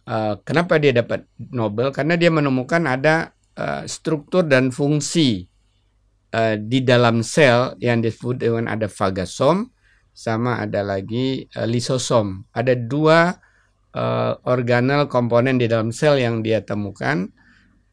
Uh, 0.05 0.37
kenapa 0.43 0.77
dia 0.77 0.91
dapat 0.91 1.23
Nobel? 1.39 1.89
Karena 1.95 2.19
dia 2.19 2.29
menemukan 2.29 2.83
ada 2.83 3.31
uh, 3.55 3.87
struktur 3.87 4.43
dan 4.43 4.69
fungsi 4.75 5.47
uh, 6.35 6.59
di 6.59 6.83
dalam 6.83 7.23
sel 7.23 7.79
yang 7.79 8.03
disebut 8.03 8.43
dengan 8.43 8.67
ada 8.67 8.91
fagosom 8.91 9.71
sama 10.11 10.59
ada 10.59 10.83
lagi 10.83 11.47
uh, 11.55 11.63
lisosom. 11.63 12.43
Ada 12.51 12.75
dua 12.75 13.39
uh, 13.95 14.35
organel 14.43 15.07
komponen 15.07 15.55
di 15.55 15.71
dalam 15.71 15.95
sel 15.95 16.19
yang 16.19 16.43
dia 16.43 16.59
temukan 16.59 17.31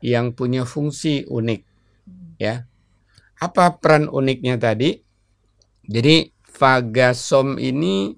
yang 0.02 0.34
punya 0.34 0.66
fungsi 0.66 1.22
unik 1.30 1.60
ya. 2.42 2.66
Apa 3.38 3.78
peran 3.78 4.10
uniknya 4.10 4.58
tadi? 4.58 4.98
Jadi 5.86 6.30
fagasom 6.62 7.58
ini 7.58 8.14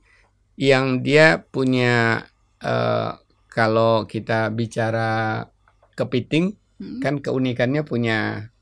yang 0.60 1.00
dia 1.00 1.40
punya 1.40 2.28
uh, 2.60 3.16
kalau 3.48 4.04
kita 4.04 4.52
bicara 4.52 5.48
kepiting 5.96 6.52
hmm. 6.76 7.00
kan 7.00 7.24
keunikannya 7.24 7.88
punya 7.88 8.52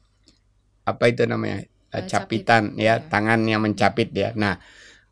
apa 0.86 1.04
itu 1.10 1.26
namanya 1.26 1.66
uh, 1.90 2.06
capitan 2.06 2.78
ya, 2.78 3.02
ya 3.02 3.10
tangan 3.10 3.42
yang 3.42 3.66
mencapit 3.66 4.14
ya. 4.14 4.30
Nah 4.38 4.62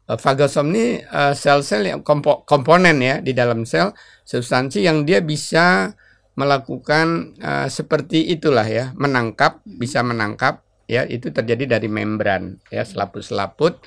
fagosom 0.06 0.70
ini 0.70 1.02
uh, 1.02 1.34
sel-sel 1.34 1.90
yang 1.90 2.06
kompo 2.06 2.46
komponen 2.46 3.02
ya 3.02 3.18
di 3.18 3.34
dalam 3.34 3.66
sel 3.66 3.90
substansi 4.22 4.86
yang 4.86 5.02
dia 5.02 5.18
bisa 5.18 5.94
melakukan 6.38 7.34
uh, 7.42 7.66
seperti 7.66 8.30
itulah 8.30 8.66
ya 8.66 8.94
menangkap 8.94 9.62
bisa 9.66 10.02
menangkap 10.06 10.62
ya 10.90 11.06
itu 11.06 11.30
terjadi 11.30 11.78
dari 11.78 11.86
membran 11.86 12.58
ya 12.70 12.82
selaput-selaput 12.82 13.78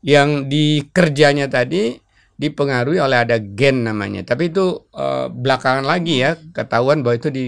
yang 0.00 0.48
dikerjanya 0.48 1.48
tadi 1.52 1.96
dipengaruhi 2.40 3.00
oleh 3.04 3.20
ada 3.20 3.36
gen 3.36 3.84
namanya. 3.84 4.24
Tapi 4.24 4.48
itu 4.48 4.88
uh, 4.96 5.28
belakangan 5.28 5.84
lagi 5.84 6.24
ya 6.24 6.40
ketahuan 6.56 7.04
bahwa 7.04 7.20
itu 7.20 7.28
di, 7.28 7.44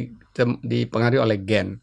dipengaruhi 0.61 1.21
oleh 1.21 1.39
gen. 1.41 1.81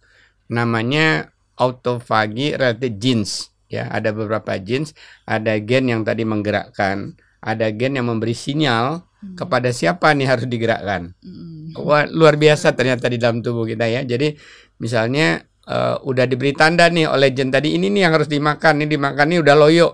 Namanya 0.53 1.33
autofagi 1.57 2.53
related 2.53 3.01
genes 3.01 3.49
ya. 3.65 3.89
Ada 3.89 4.13
beberapa 4.13 4.53
genes 4.61 4.93
ada 5.25 5.57
gen 5.57 5.89
yang 5.89 6.05
tadi 6.05 6.21
menggerakkan 6.21 7.17
ada 7.41 7.71
gen 7.73 7.97
yang 7.97 8.05
memberi 8.05 8.35
sinyal 8.37 9.01
hmm. 9.01 9.35
kepada 9.39 9.73
siapa 9.73 10.13
nih 10.13 10.27
harus 10.29 10.45
digerakkan. 10.45 11.17
Hmm. 11.25 11.71
wah 11.77 12.05
luar 12.09 12.33
biasa 12.33 12.73
ternyata 12.73 13.09
di 13.09 13.17
dalam 13.17 13.41
tubuh 13.41 13.65
kita 13.65 13.89
ya. 13.89 14.05
Jadi 14.05 14.37
misalnya 14.77 15.41
uh, 15.65 15.97
udah 16.05 16.29
diberi 16.29 16.53
tanda 16.53 16.85
nih 16.93 17.09
oleh 17.09 17.33
gen 17.33 17.49
tadi 17.49 17.73
ini 17.73 17.89
nih 17.89 18.05
yang 18.05 18.13
harus 18.13 18.29
dimakan 18.29 18.85
ini 18.85 18.87
dimakan 18.97 19.25
nih 19.33 19.39
udah 19.41 19.55
loyo 19.57 19.89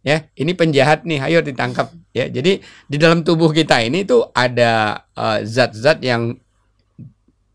ya 0.00 0.24
ini 0.36 0.56
penjahat 0.56 1.04
nih 1.04 1.20
ayo 1.20 1.44
ditangkap 1.44 1.92
ya 2.16 2.26
jadi 2.28 2.60
di 2.62 2.96
dalam 2.96 3.20
tubuh 3.20 3.52
kita 3.52 3.84
ini 3.84 4.08
tuh 4.08 4.32
ada 4.32 5.04
eh, 5.12 5.44
zat-zat 5.44 6.00
uh, 6.00 6.04
yang 6.04 6.22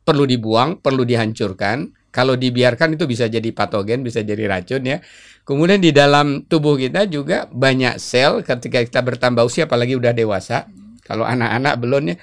perlu 0.05 0.29
dibuang 0.29 0.77
perlu 0.77 1.01
dihancurkan 1.01 1.89
kalau 2.15 2.39
dibiarkan 2.39 2.95
itu 2.95 3.03
bisa 3.11 3.27
jadi 3.27 3.51
patogen, 3.51 3.99
bisa 3.99 4.23
jadi 4.23 4.47
racun 4.47 4.87
ya. 4.87 5.03
Kemudian 5.43 5.83
di 5.83 5.91
dalam 5.91 6.47
tubuh 6.47 6.79
kita 6.79 7.11
juga 7.11 7.43
banyak 7.51 7.99
sel 7.99 8.39
ketika 8.39 8.79
kita 8.87 9.03
bertambah 9.03 9.43
usia 9.43 9.67
apalagi 9.67 9.99
udah 9.99 10.15
dewasa. 10.15 10.63
Kalau 11.03 11.27
anak-anak 11.27 11.75
belum 11.75 12.01
ya 12.07 12.15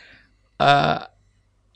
uh, 0.64 0.98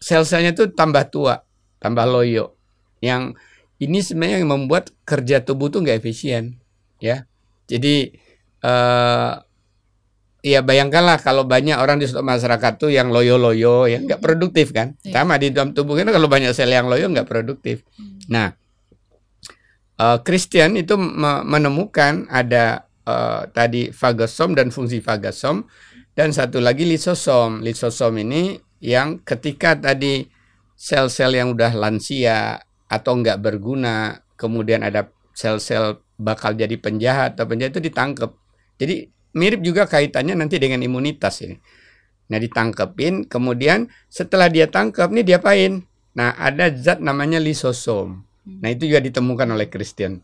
sel-selnya 0.00 0.56
itu 0.56 0.72
tambah 0.72 1.12
tua, 1.12 1.44
tambah 1.76 2.08
loyo. 2.08 2.56
Yang 3.04 3.36
ini 3.84 4.00
sebenarnya 4.00 4.40
yang 4.40 4.48
membuat 4.48 4.96
kerja 5.04 5.44
tubuh 5.44 5.68
tuh 5.68 5.84
nggak 5.84 6.00
efisien 6.00 6.56
ya. 6.96 7.28
Jadi 7.68 8.16
uh, 8.66 9.38
ya 10.42 10.60
bayangkanlah 10.62 11.22
kalau 11.22 11.46
banyak 11.46 11.78
orang 11.78 12.02
di 12.02 12.10
suatu 12.10 12.26
masyarakat 12.26 12.72
tuh 12.82 12.90
yang 12.90 13.14
loyo-loyo 13.14 13.86
yang 13.86 14.06
nggak 14.10 14.18
produktif 14.18 14.74
kan? 14.74 14.98
Yeah. 15.06 15.22
sama 15.22 15.38
di 15.38 15.54
dalam 15.54 15.70
tubuh 15.70 15.94
kita 15.94 16.10
kalau 16.10 16.26
banyak 16.26 16.50
sel 16.50 16.70
yang 16.70 16.90
loyo 16.90 17.06
nggak 17.06 17.26
produktif. 17.26 17.86
Hmm. 17.94 18.18
nah 18.26 18.48
uh, 20.02 20.18
Christian 20.22 20.74
itu 20.74 20.98
menemukan 21.46 22.26
ada 22.30 22.86
uh, 23.06 23.46
tadi 23.50 23.94
fagosom 23.94 24.58
dan 24.58 24.74
fungsi 24.74 24.98
fagosom 24.98 25.66
dan 26.16 26.32
satu 26.32 26.58
lagi 26.58 26.88
lisosom. 26.88 27.60
Lisosom 27.60 28.16
ini 28.20 28.56
yang 28.80 29.20
ketika 29.24 29.76
tadi 29.76 30.24
sel-sel 30.76 31.32
yang 31.32 31.56
udah 31.56 31.72
lansia 31.72 32.60
atau 32.86 33.18
nggak 33.18 33.40
berguna 33.40 34.20
kemudian 34.36 34.84
ada 34.84 35.08
sel-sel 35.32 36.04
bakal 36.16 36.56
jadi 36.56 36.76
penjahat 36.80 37.36
atau 37.36 37.48
penjahat 37.48 37.76
itu 37.76 37.92
ditangkap 37.92 38.32
jadi 38.76 39.08
mirip 39.36 39.60
juga 39.60 39.84
kaitannya 39.84 40.36
nanti 40.36 40.56
dengan 40.56 40.80
imunitas 40.80 41.44
ini. 41.44 41.56
Nah 42.26 42.38
ditangkepin, 42.42 43.28
kemudian 43.30 43.86
setelah 44.10 44.50
dia 44.50 44.66
tangkap 44.66 45.12
nih 45.12 45.22
diapain? 45.22 45.84
Nah 46.16 46.34
ada 46.34 46.72
zat 46.72 46.98
namanya 46.98 47.38
lisosom. 47.38 48.24
Nah 48.46 48.68
itu 48.70 48.88
juga 48.88 49.04
ditemukan 49.04 49.48
oleh 49.52 49.68
Christian. 49.68 50.22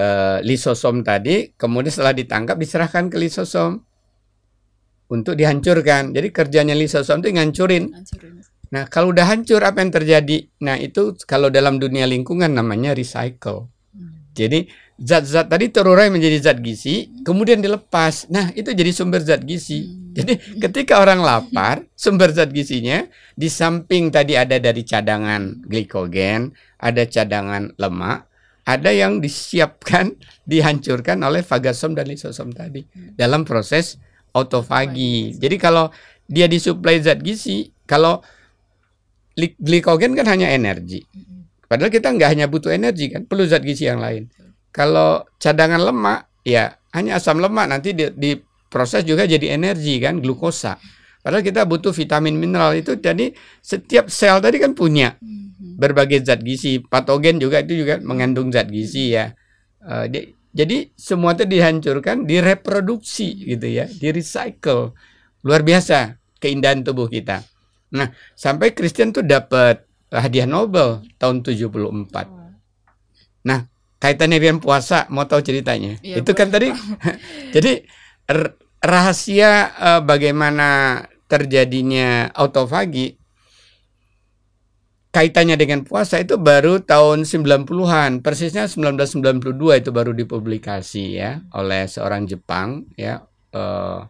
Uh, 0.00 0.40
lisosom 0.40 1.04
tadi, 1.04 1.52
kemudian 1.56 1.92
setelah 1.92 2.16
ditangkap 2.16 2.56
diserahkan 2.56 3.12
ke 3.12 3.16
lisosom 3.20 3.84
untuk 5.10 5.34
dihancurkan. 5.34 6.14
Jadi 6.14 6.28
kerjanya 6.30 6.72
lisosom 6.72 7.20
itu 7.20 7.36
ngancurin. 7.36 7.90
Nah 8.70 8.86
kalau 8.86 9.10
udah 9.10 9.26
hancur 9.26 9.60
apa 9.66 9.82
yang 9.82 9.90
terjadi? 9.90 10.46
Nah 10.62 10.78
itu 10.78 11.18
kalau 11.26 11.50
dalam 11.50 11.82
dunia 11.82 12.06
lingkungan 12.06 12.54
namanya 12.54 12.94
recycle. 12.94 13.66
Hmm. 13.90 14.30
Jadi 14.32 14.70
zat-zat 15.00 15.48
tadi 15.48 15.72
terurai 15.72 16.12
menjadi 16.12 16.52
zat 16.52 16.58
gizi, 16.60 17.08
kemudian 17.24 17.64
dilepas. 17.64 18.28
Nah, 18.28 18.52
itu 18.52 18.68
jadi 18.76 18.92
sumber 18.92 19.24
zat 19.24 19.40
gizi. 19.48 19.88
Hmm. 19.88 20.12
Jadi 20.12 20.32
ketika 20.60 21.00
orang 21.00 21.24
lapar, 21.24 21.88
sumber 21.96 22.28
zat 22.36 22.52
gizinya 22.52 23.08
di 23.32 23.48
samping 23.48 24.12
tadi 24.12 24.36
ada 24.36 24.60
dari 24.60 24.84
cadangan 24.84 25.64
glikogen, 25.64 26.52
ada 26.76 27.08
cadangan 27.08 27.72
lemak, 27.80 28.28
ada 28.68 28.90
yang 28.92 29.24
disiapkan, 29.24 30.12
dihancurkan 30.50 31.16
oleh 31.24 31.40
fagosom 31.40 31.96
dan 31.96 32.04
lisosom 32.04 32.52
tadi 32.52 32.84
hmm. 32.84 33.16
dalam 33.16 33.48
proses 33.48 33.96
autofagi. 34.36 35.40
Jadi 35.40 35.56
kalau 35.56 35.88
dia 36.28 36.44
disuplai 36.44 37.00
zat 37.00 37.24
gizi, 37.24 37.72
kalau 37.88 38.20
glikogen 39.56 40.12
kan 40.12 40.28
hanya 40.28 40.52
energi. 40.52 41.08
Hmm. 41.08 41.48
Padahal 41.64 41.88
kita 41.88 42.12
nggak 42.12 42.28
hanya 42.36 42.46
butuh 42.52 42.68
energi 42.68 43.08
kan, 43.08 43.24
perlu 43.24 43.48
zat 43.48 43.64
gizi 43.64 43.88
yang 43.88 44.02
lain. 44.02 44.28
Kalau 44.70 45.26
cadangan 45.42 45.82
lemak, 45.82 46.30
ya 46.46 46.78
hanya 46.94 47.18
asam 47.18 47.42
lemak 47.42 47.66
nanti 47.70 47.94
di, 47.94 48.06
diproses 48.14 49.02
juga 49.02 49.26
jadi 49.26 49.58
energi 49.58 49.98
kan, 49.98 50.22
glukosa. 50.22 50.78
Padahal 51.20 51.44
kita 51.44 51.68
butuh 51.68 51.92
vitamin 51.92 52.40
mineral 52.40 52.72
itu 52.72 52.96
jadi 52.96 53.28
setiap 53.60 54.08
sel 54.08 54.40
tadi 54.40 54.56
kan 54.56 54.72
punya 54.72 55.20
mhm. 55.20 55.76
berbagai 55.76 56.24
zat 56.24 56.40
gizi. 56.40 56.80
Patogen 56.80 57.36
juga 57.36 57.60
itu 57.60 57.84
juga 57.84 58.00
mengandung 58.00 58.48
zat 58.48 58.72
gizi 58.72 59.12
ya. 59.12 59.28
Uh, 59.84 60.08
di, 60.08 60.32
jadi 60.50 60.90
semua 60.98 61.38
itu 61.38 61.46
dihancurkan, 61.46 62.26
direproduksi 62.26 63.46
gitu 63.46 63.70
ya, 63.70 63.86
di 63.86 64.10
recycle. 64.10 64.98
Luar 65.46 65.62
biasa 65.62 66.18
keindahan 66.42 66.82
tubuh 66.82 67.06
kita. 67.06 67.46
Nah, 67.94 68.10
sampai 68.34 68.74
Christian 68.74 69.14
tuh 69.14 69.22
dapat 69.22 69.86
hadiah 70.10 70.50
Nobel 70.50 71.06
tahun 71.22 71.46
74. 71.46 71.86
Nah, 73.46 73.60
kaitannya 74.00 74.40
dengan 74.40 74.58
puasa 74.58 75.04
mau 75.12 75.28
tahu 75.28 75.44
ceritanya 75.44 76.00
ya, 76.00 76.24
itu 76.24 76.32
kan 76.32 76.48
tadi 76.48 76.72
jadi 77.54 77.84
rahasia 78.80 79.52
uh, 79.76 80.00
bagaimana 80.00 81.04
terjadinya 81.28 82.32
autofagi 82.32 83.20
kaitannya 85.10 85.58
dengan 85.58 85.82
puasa 85.82 86.22
itu 86.22 86.38
baru 86.38 86.86
tahun 86.86 87.26
90-an, 87.26 88.22
persisnya 88.22 88.70
1992 88.70 89.82
itu 89.82 89.90
baru 89.90 90.14
dipublikasi 90.14 91.18
ya 91.18 91.42
oleh 91.50 91.90
seorang 91.90 92.30
Jepang 92.30 92.86
ya 92.94 93.26
uh, 93.50 94.06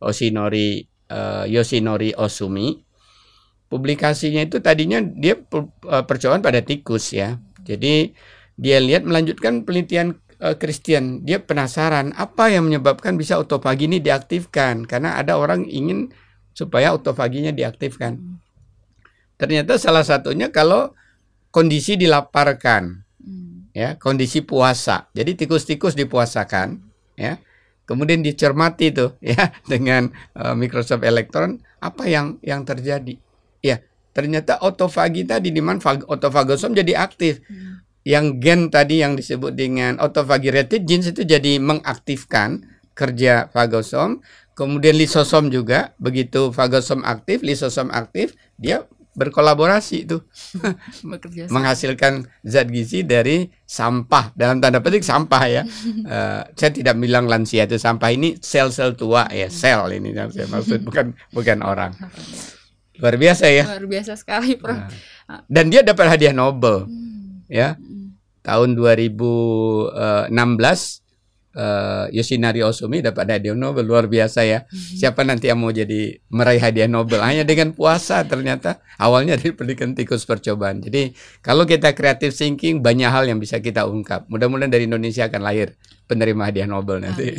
Oshinori 0.00 0.88
uh, 1.12 1.44
Yoshinori 1.44 2.16
Osumi. 2.16 2.80
Publikasinya 3.68 4.48
itu 4.48 4.64
tadinya 4.64 5.04
dia 5.04 5.36
percobaan 6.08 6.40
pada 6.40 6.64
tikus 6.64 7.12
ya. 7.12 7.36
Jadi 7.68 8.16
dia 8.58 8.82
lihat 8.82 9.06
melanjutkan 9.06 9.62
penelitian 9.62 10.18
uh, 10.42 10.58
Christian, 10.58 11.22
dia 11.22 11.38
penasaran 11.38 12.10
apa 12.18 12.50
yang 12.50 12.66
menyebabkan 12.66 13.14
bisa 13.14 13.38
otofagi 13.38 13.86
ini 13.86 14.02
diaktifkan 14.02 14.82
karena 14.82 15.14
ada 15.14 15.38
orang 15.38 15.62
ingin 15.70 16.10
supaya 16.50 16.90
otofaginya 16.90 17.54
diaktifkan. 17.54 18.18
Ternyata 19.38 19.78
salah 19.78 20.02
satunya 20.02 20.50
kalau 20.50 20.90
kondisi 21.54 21.94
dilaparkan, 21.94 23.06
hmm. 23.22 23.70
ya 23.70 23.94
kondisi 23.94 24.42
puasa. 24.42 25.06
Jadi 25.14 25.38
tikus-tikus 25.38 25.94
dipuasakan, 25.94 26.82
ya. 27.14 27.38
Kemudian 27.86 28.20
dicermati 28.20 28.90
tuh, 28.90 29.14
ya 29.22 29.54
dengan 29.70 30.10
uh, 30.34 30.58
Microsoft 30.58 31.06
Electron 31.06 31.62
apa 31.78 32.10
yang 32.10 32.42
yang 32.42 32.66
terjadi. 32.66 33.14
Ya, 33.62 33.78
ternyata 34.10 34.58
otofagi 34.58 35.22
tadi 35.30 35.54
di 35.54 35.62
mana 35.62 35.78
otofagosom 36.10 36.74
jadi 36.74 36.98
aktif. 36.98 37.38
Hmm. 37.46 37.86
Yang 38.08 38.40
gen 38.40 38.60
tadi 38.72 39.04
yang 39.04 39.20
disebut 39.20 39.52
dengan 39.52 40.00
otofagi 40.00 40.48
related 40.48 40.88
genes 40.88 41.12
itu 41.12 41.28
jadi 41.28 41.60
mengaktifkan 41.60 42.64
kerja 42.96 43.52
fagosom, 43.52 44.24
kemudian 44.56 44.96
lisosom 44.96 45.52
juga 45.52 45.92
begitu 46.00 46.48
fagosom 46.48 47.04
aktif, 47.04 47.44
lisosom 47.44 47.92
aktif, 47.92 48.32
dia 48.56 48.88
berkolaborasi 49.18 50.06
itu. 50.06 50.22
Menghasilkan 51.54 52.30
zat 52.46 52.70
gizi 52.70 53.02
dari 53.02 53.50
sampah. 53.66 54.30
Dalam 54.38 54.62
tanda 54.62 54.78
petik 54.78 55.02
sampah 55.02 55.42
ya. 55.50 55.62
Uh, 56.06 56.46
saya 56.58 56.70
tidak 56.70 56.94
bilang 56.94 57.26
lansia 57.26 57.66
itu 57.66 57.74
sampah 57.74 58.14
ini 58.14 58.38
sel-sel 58.38 58.94
tua 58.94 59.26
ya 59.34 59.50
sel 59.50 59.90
ini 59.90 60.14
yang 60.14 60.30
saya 60.30 60.46
maksud 60.46 60.86
bukan 60.86 61.18
bukan 61.34 61.58
orang. 61.66 61.90
Luar 63.02 63.14
biasa 63.18 63.50
ya. 63.50 63.66
Luar 63.66 63.86
biasa 63.86 64.14
sekali 64.14 64.54
prof. 64.54 64.74
Nah, 64.74 64.90
dan 65.50 65.70
dia 65.70 65.82
dapat 65.82 66.06
hadiah 66.14 66.34
Nobel 66.34 66.86
hmm. 66.86 67.50
ya. 67.50 67.74
Tahun 68.48 68.80
2016 68.80 70.32
uh, 71.58 72.06
Yoshinari 72.14 72.64
Osumi 72.64 73.04
dapat 73.04 73.28
hadiah 73.28 73.52
Nobel 73.52 73.84
luar 73.84 74.08
biasa 74.08 74.46
ya. 74.48 74.64
Mm-hmm. 74.64 74.96
Siapa 75.04 75.20
nanti 75.26 75.52
yang 75.52 75.60
mau 75.60 75.68
jadi 75.68 76.16
meraih 76.32 76.62
hadiah 76.62 76.88
Nobel 76.88 77.20
hanya 77.20 77.44
dengan 77.44 77.76
puasa 77.76 78.24
ternyata 78.24 78.80
awalnya 78.96 79.36
dari 79.36 79.52
pendidikan 79.52 79.92
tikus 79.92 80.24
percobaan. 80.24 80.80
Jadi 80.80 81.12
kalau 81.44 81.68
kita 81.68 81.92
kreatif 81.92 82.32
thinking 82.32 82.80
banyak 82.80 83.12
hal 83.12 83.28
yang 83.28 83.36
bisa 83.36 83.60
kita 83.60 83.84
ungkap. 83.84 84.24
Mudah-mudahan 84.32 84.72
dari 84.72 84.88
Indonesia 84.88 85.28
akan 85.28 85.44
lahir 85.44 85.76
penerima 86.08 86.48
hadiah 86.48 86.68
Nobel 86.70 87.04
nanti. 87.04 87.28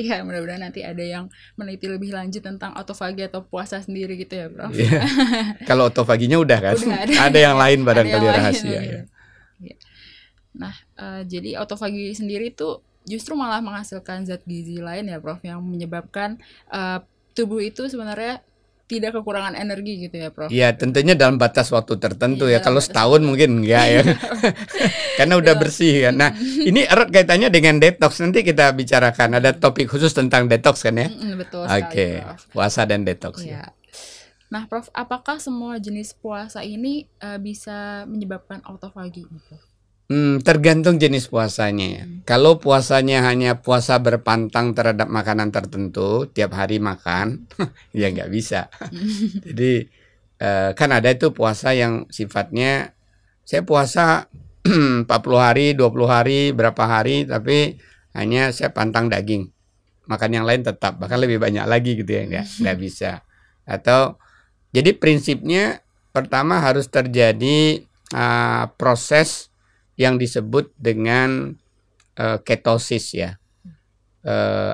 Iya, 0.00 0.24
mudah-mudahan 0.24 0.62
nanti 0.64 0.80
ada 0.80 1.02
yang 1.04 1.28
meneliti 1.54 1.86
lebih 1.86 2.16
lanjut 2.16 2.40
tentang 2.40 2.72
autofagi 2.72 3.28
atau 3.28 3.44
puasa 3.44 3.78
sendiri 3.84 4.16
gitu 4.16 4.34
ya, 4.34 4.46
Prof. 4.48 4.72
Iya. 4.72 5.04
Kalau 5.68 5.92
autofaginya 5.92 6.40
udah 6.40 6.58
kan. 6.58 6.76
Udah 6.80 7.00
ada. 7.04 7.14
ada 7.28 7.38
yang 7.38 7.56
lain 7.60 7.78
barangkali 7.84 8.26
rahasia 8.26 8.66
lain, 8.66 8.80
ya. 8.80 9.00
ya. 9.60 9.76
Nah, 10.54 10.74
uh, 10.98 11.22
jadi 11.22 11.62
autofagi 11.62 12.14
sendiri 12.14 12.50
tuh 12.50 12.82
justru 13.08 13.32
malah 13.34 13.64
menghasilkan 13.64 14.28
zat 14.28 14.44
gizi 14.44 14.78
lain 14.78 15.08
ya 15.08 15.18
Prof 15.22 15.40
yang 15.40 15.62
menyebabkan 15.64 16.36
uh, 16.68 17.00
tubuh 17.32 17.62
itu 17.64 17.88
sebenarnya 17.88 18.44
tidak 18.90 19.22
kekurangan 19.22 19.54
energi 19.54 20.10
gitu 20.10 20.18
ya 20.18 20.28
Prof. 20.34 20.50
Iya 20.50 20.74
tentunya 20.74 21.14
dalam 21.14 21.38
batas 21.38 21.70
waktu 21.70 21.94
tertentu 22.02 22.50
ya. 22.50 22.58
ya. 22.58 22.66
Kalau 22.66 22.82
setahun 22.82 23.22
mungkin 23.22 23.62
enggak 23.62 23.86
ya. 23.86 24.02
Karena 25.18 25.38
udah 25.38 25.54
iya. 25.54 25.60
bersih 25.62 25.94
kan. 26.10 26.14
Nah 26.18 26.30
ini 26.68 26.82
erat 26.82 27.08
kaitannya 27.14 27.54
dengan 27.54 27.78
detox. 27.78 28.18
Nanti 28.18 28.42
kita 28.42 28.74
bicarakan. 28.74 29.38
Ada 29.38 29.54
topik 29.54 29.86
khusus 29.86 30.10
tentang 30.10 30.50
detox 30.50 30.82
kan 30.82 30.98
ya. 30.98 31.06
betul 31.38 31.70
Oke. 31.70 31.86
Okay. 31.86 32.12
Puasa 32.50 32.82
dan 32.82 33.06
detox 33.06 33.46
ya. 33.46 33.62
ya. 33.62 33.64
Nah 34.50 34.66
Prof, 34.66 34.90
apakah 34.90 35.38
semua 35.38 35.78
jenis 35.78 36.10
puasa 36.18 36.66
ini 36.66 37.06
uh, 37.22 37.38
bisa 37.38 38.02
menyebabkan 38.10 38.58
autofagi? 38.66 39.22
Prof? 39.46 39.69
Hmm, 40.10 40.42
tergantung 40.42 40.98
jenis 40.98 41.30
puasanya 41.30 41.86
ya. 41.86 42.02
Hmm. 42.02 42.26
Kalau 42.26 42.58
puasanya 42.58 43.22
hanya 43.30 43.62
puasa 43.62 44.02
berpantang 44.02 44.74
terhadap 44.74 45.06
makanan 45.06 45.54
tertentu, 45.54 46.26
tiap 46.26 46.58
hari 46.58 46.82
makan, 46.82 47.46
ya 47.94 48.10
nggak 48.10 48.26
bisa. 48.26 48.66
Jadi 49.46 49.86
eh, 50.42 50.70
kan 50.74 50.90
ada 50.90 51.14
itu 51.14 51.30
puasa 51.30 51.78
yang 51.78 52.10
sifatnya 52.10 52.90
saya 53.46 53.62
puasa 53.62 54.26
40 55.06 55.06
hari, 55.38 55.78
20 55.78 56.06
hari, 56.10 56.40
berapa 56.50 56.82
hari, 56.86 57.26
tapi 57.26 57.78
hanya 58.14 58.50
saya 58.50 58.74
pantang 58.74 59.10
daging. 59.10 59.46
Makan 60.10 60.30
yang 60.30 60.46
lain 60.46 60.66
tetap, 60.66 60.98
bahkan 60.98 61.22
lebih 61.22 61.38
banyak 61.38 61.66
lagi 61.70 61.94
gitu 61.98 62.10
ya, 62.10 62.26
nggak 62.26 62.46
nggak 62.66 62.78
bisa. 62.86 63.22
Atau 63.62 64.18
jadi 64.74 64.90
prinsipnya 64.94 65.86
pertama 66.10 66.58
harus 66.58 66.90
terjadi 66.90 67.86
uh, 68.14 68.70
proses 68.74 69.49
yang 70.00 70.16
disebut 70.16 70.72
dengan 70.80 71.60
uh, 72.16 72.40
ketosis 72.40 73.12
ya. 73.12 73.36
Uh, 74.24 74.72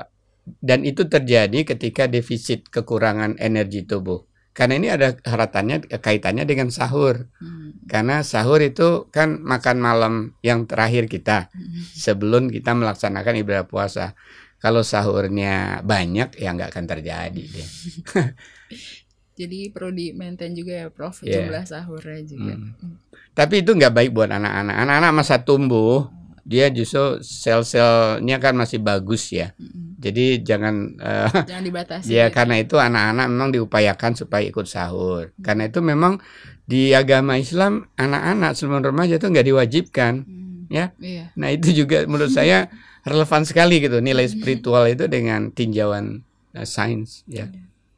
dan 0.63 0.87
itu 0.87 1.03
terjadi 1.03 1.67
ketika 1.67 2.07
defisit 2.07 2.71
kekurangan 2.71 3.35
energi 3.35 3.83
tubuh. 3.83 4.23
Karena 4.55 4.79
ini 4.79 4.87
ada 4.89 5.13
haratannya 5.21 5.85
kaitannya 5.99 6.47
dengan 6.47 6.71
sahur. 6.71 7.27
Hmm. 7.43 7.75
Karena 7.85 8.23
sahur 8.23 8.63
itu 8.63 9.11
kan 9.11 9.43
makan 9.43 9.77
malam 9.83 10.13
yang 10.39 10.63
terakhir 10.63 11.11
kita 11.11 11.51
hmm. 11.51 11.93
sebelum 11.93 12.47
kita 12.47 12.71
melaksanakan 12.71 13.43
ibadah 13.43 13.67
puasa. 13.67 14.15
Kalau 14.57 14.81
sahurnya 14.81 15.85
banyak 15.85 16.39
ya 16.39 16.55
nggak 16.55 16.73
akan 16.73 16.85
terjadi 16.89 17.43
deh. 17.43 17.69
Jadi 19.37 19.69
perlu 19.69 19.93
di 19.93 20.17
maintain 20.17 20.49
juga 20.57 20.73
ya 20.73 20.87
Prof 20.89 21.21
yeah. 21.21 21.45
jumlah 21.45 21.63
sahurnya 21.69 22.25
juga. 22.25 22.57
Hmm. 22.57 22.73
hmm. 22.73 22.95
Tapi 23.37 23.61
itu 23.61 23.77
nggak 23.77 23.93
baik 23.93 24.09
buat 24.17 24.33
anak-anak. 24.33 24.75
Anak-anak 24.81 25.11
masa 25.13 25.37
tumbuh, 25.45 26.09
dia 26.41 26.73
justru 26.73 27.21
sel-selnya 27.21 28.41
kan 28.41 28.57
masih 28.57 28.81
bagus 28.81 29.29
ya. 29.29 29.53
Hmm. 29.61 29.93
Jadi 30.01 30.41
jangan 30.41 30.97
uh, 30.97 31.29
jangan 31.53 31.63
dibatasi. 31.69 32.09
Ya, 32.09 32.25
ya 32.25 32.33
karena 32.33 32.57
itu 32.57 32.81
anak-anak 32.81 33.25
memang 33.29 33.49
diupayakan 33.53 34.17
supaya 34.17 34.41
ikut 34.41 34.65
sahur. 34.65 35.29
Hmm. 35.29 35.43
Karena 35.45 35.63
itu 35.69 35.85
memang 35.85 36.17
di 36.65 36.97
agama 36.97 37.37
Islam 37.37 37.85
anak-anak 37.93 38.57
sebelum 38.57 38.81
remaja 38.81 39.21
itu 39.21 39.29
nggak 39.29 39.47
diwajibkan, 39.53 40.13
hmm. 40.25 40.73
ya. 40.73 40.97
Iya. 40.97 41.29
Nah 41.37 41.53
itu 41.53 41.85
juga 41.85 42.09
menurut 42.09 42.33
saya 42.33 42.73
relevan 43.09 43.45
sekali 43.45 43.85
gitu 43.85 44.01
nilai 44.01 44.25
spiritual 44.25 44.89
itu 44.89 45.05
dengan 45.05 45.53
tinjauan 45.53 46.25
uh, 46.57 46.65
sains 46.65 47.21
ya. 47.29 47.45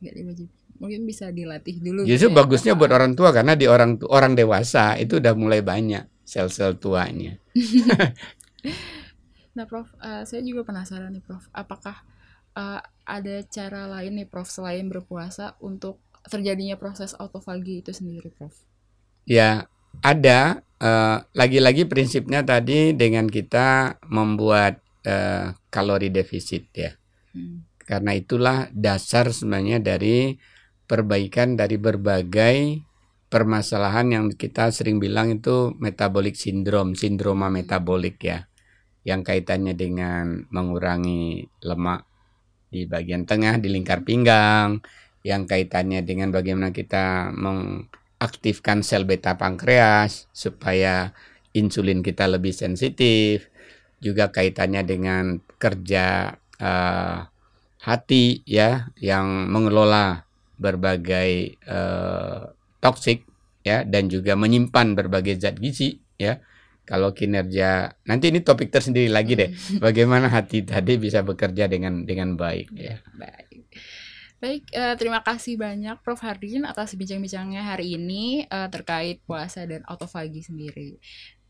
Nggak 0.03 0.15
diwajibkan 0.19 0.58
mungkin 0.79 1.03
bisa 1.03 1.29
dilatih 1.29 1.83
dulu. 1.83 2.07
Justru 2.07 2.31
gitu 2.31 2.31
ya, 2.31 2.37
bagusnya 2.39 2.73
buat 2.79 2.91
orang 2.95 3.13
tua 3.13 3.35
karena 3.35 3.53
di 3.53 3.67
orang 3.67 3.99
orang 4.07 4.33
dewasa 4.33 4.95
itu 4.95 5.19
udah 5.19 5.35
mulai 5.35 5.59
banyak 5.59 6.07
sel-sel 6.23 6.79
tuanya. 6.79 7.35
nah, 9.57 9.65
Prof, 9.67 9.91
uh, 9.99 10.23
saya 10.23 10.41
juga 10.41 10.63
penasaran 10.63 11.11
nih, 11.11 11.23
Prof. 11.25 11.43
Apakah 11.51 11.99
uh, 12.55 12.79
ada 13.03 13.35
cara 13.51 13.91
lain 13.91 14.23
nih, 14.23 14.27
Prof, 14.29 14.47
selain 14.47 14.87
berpuasa 14.87 15.59
untuk 15.59 15.99
terjadinya 16.29 16.77
proses 16.79 17.17
autofagi 17.17 17.81
itu 17.81 17.91
sendiri, 17.91 18.29
Prof? 18.29 18.53
Ya, 19.27 19.67
ada. 20.05 20.63
Uh, 20.79 21.19
lagi-lagi 21.35 21.91
prinsipnya 21.91 22.39
tadi 22.39 22.95
dengan 22.95 23.27
kita 23.27 23.99
membuat 24.07 24.79
uh, 25.03 25.51
kalori 25.67 26.07
defisit 26.07 26.71
ya. 26.71 26.95
Hmm. 27.35 27.67
Karena 27.83 28.15
itulah 28.15 28.71
dasar 28.71 29.27
sebenarnya 29.35 29.83
dari 29.83 30.39
perbaikan 30.89 31.53
dari 31.53 31.77
berbagai 31.77 32.81
permasalahan 33.29 34.09
yang 34.09 34.25
kita 34.33 34.73
sering 34.73 34.97
bilang 34.97 35.29
itu 35.29 35.77
metabolic 35.77 36.33
syndrome, 36.33 36.97
sindroma 36.97 37.53
metabolik 37.53 38.17
ya. 38.25 38.49
Yang 39.05 39.31
kaitannya 39.31 39.77
dengan 39.77 40.49
mengurangi 40.49 41.45
lemak 41.61 42.09
di 42.73 42.89
bagian 42.89 43.29
tengah 43.29 43.61
di 43.61 43.69
lingkar 43.69 44.01
pinggang, 44.01 44.81
yang 45.21 45.45
kaitannya 45.45 46.01
dengan 46.01 46.33
bagaimana 46.33 46.73
kita 46.73 47.29
mengaktifkan 47.37 48.81
sel 48.81 49.05
beta 49.05 49.37
pankreas 49.37 50.25
supaya 50.33 51.13
insulin 51.53 52.01
kita 52.01 52.25
lebih 52.25 52.51
sensitif, 52.51 53.47
juga 54.01 54.33
kaitannya 54.33 54.81
dengan 54.83 55.37
kerja 55.61 56.33
uh, 56.59 57.17
hati 57.79 58.43
ya 58.43 58.91
yang 58.99 59.47
mengelola 59.47 60.28
berbagai 60.59 61.55
uh, 61.65 62.51
toksik 62.83 63.23
ya 63.63 63.87
dan 63.87 64.11
juga 64.11 64.35
menyimpan 64.35 64.93
berbagai 64.93 65.39
zat 65.39 65.57
gizi 65.57 66.03
ya. 66.19 66.43
Kalau 66.83 67.13
kinerja 67.13 68.01
nanti 68.09 68.33
ini 68.33 68.41
topik 68.41 68.73
tersendiri 68.73 69.07
lagi 69.13 69.37
deh. 69.37 69.49
Bagaimana 69.85 70.27
hati 70.27 70.65
tadi 70.67 70.99
bisa 70.99 71.23
bekerja 71.23 71.71
dengan 71.71 72.03
dengan 72.03 72.35
baik 72.35 72.69
ya 72.75 72.99
baik. 73.15 73.71
Baik, 74.39 74.71
uh, 74.71 74.95
terima 74.95 75.19
kasih 75.19 75.59
banyak 75.59 75.99
Prof. 75.99 76.23
Hardin 76.23 76.63
atas 76.63 76.95
bincang-bincangnya 76.95 77.59
hari 77.75 77.99
ini 77.99 78.47
uh, 78.47 78.71
terkait 78.71 79.19
puasa 79.27 79.67
dan 79.67 79.83
autofagi 79.83 80.39
sendiri. 80.39 80.95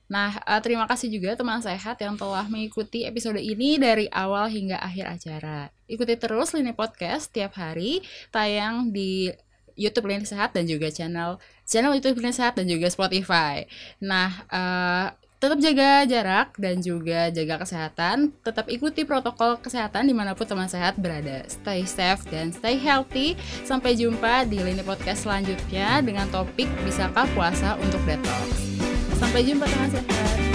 Nah, 0.09 0.41
uh, 0.41 0.57
terima 0.59 0.89
kasih 0.89 1.13
juga 1.13 1.37
teman 1.37 1.61
sehat 1.61 2.01
yang 2.01 2.17
telah 2.17 2.49
mengikuti 2.49 3.05
episode 3.05 3.37
ini 3.37 3.77
dari 3.77 4.09
awal 4.09 4.49
hingga 4.49 4.81
akhir 4.81 5.05
acara. 5.05 5.69
Ikuti 5.85 6.17
terus 6.17 6.51
Lini 6.57 6.73
Podcast 6.73 7.29
tiap 7.29 7.53
hari 7.55 8.01
tayang 8.33 8.89
di 8.89 9.29
YouTube 9.77 10.09
Lini 10.11 10.25
Sehat 10.25 10.51
dan 10.51 10.67
juga 10.67 10.91
channel 10.91 11.39
channel 11.63 11.95
YouTube 11.95 12.19
Lini 12.19 12.33
Sehat 12.33 12.57
dan 12.57 12.65
juga 12.65 12.89
Spotify. 12.89 13.69
Nah, 14.01 14.43
uh, 14.49 15.07
tetap 15.39 15.55
jaga 15.63 16.03
jarak 16.03 16.57
dan 16.59 16.83
juga 16.83 17.31
jaga 17.31 17.63
kesehatan. 17.63 18.35
Tetap 18.43 18.67
ikuti 18.67 19.07
protokol 19.07 19.55
kesehatan 19.61 20.09
di 20.09 20.11
mana 20.11 20.35
pun 20.35 20.43
teman 20.43 20.67
sehat 20.67 20.99
berada. 20.99 21.47
Stay 21.47 21.87
safe 21.87 22.27
dan 22.27 22.51
stay 22.51 22.75
healthy. 22.75 23.39
Sampai 23.63 23.95
jumpa 23.95 24.43
di 24.49 24.59
lini 24.59 24.83
podcast 24.83 25.23
selanjutnya 25.23 26.03
dengan 26.03 26.27
topik 26.27 26.67
bisakah 26.83 27.23
puasa 27.37 27.79
untuk 27.79 28.03
detox. 28.03 28.68
Sampai 29.19 29.43
jumpa 29.43 29.67
teman 29.67 29.91
sehat. 29.91 30.48